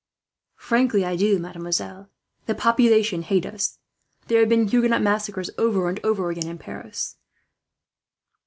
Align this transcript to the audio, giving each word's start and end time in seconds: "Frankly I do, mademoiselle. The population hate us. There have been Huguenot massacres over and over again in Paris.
"Frankly 0.57 1.05
I 1.05 1.15
do, 1.15 1.37
mademoiselle. 1.37 2.09
The 2.47 2.55
population 2.55 3.21
hate 3.21 3.45
us. 3.45 3.77
There 4.25 4.39
have 4.39 4.49
been 4.49 4.67
Huguenot 4.67 5.03
massacres 5.03 5.51
over 5.59 5.87
and 5.89 5.99
over 6.03 6.31
again 6.31 6.47
in 6.49 6.57
Paris. 6.57 7.17